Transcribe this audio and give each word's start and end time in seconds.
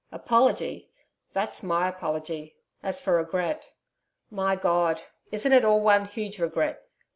Apology! 0.11 0.89
that's 1.31 1.61
my 1.61 1.87
apology 1.87 2.55
As 2.81 2.99
for 2.99 3.17
regret. 3.17 3.71
My 4.31 4.55
God! 4.55 5.03
isn't 5.31 5.51
it 5.53 5.63
all 5.63 5.79
one 5.81 6.05
huge 6.05 6.39
regret? 6.39 6.81